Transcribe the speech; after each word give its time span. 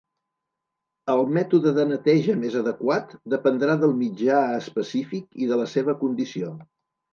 El 1.15 1.19
mètode 1.35 1.73
de 1.75 1.85
neteja 1.89 2.37
més 2.45 2.57
adequat 2.63 3.13
dependrà 3.35 3.77
del 3.85 3.95
mitjà 4.01 4.41
específic 4.63 5.41
i 5.45 5.53
de 5.55 5.63
la 5.63 5.71
seva 5.77 5.99
condició. 6.05 6.53